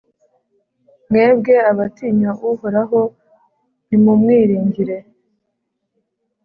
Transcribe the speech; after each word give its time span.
Mwebwe 1.09 1.53
abatinya 1.71 2.31
Uhoraho, 2.51 3.01
nimumwiringire, 3.87 4.97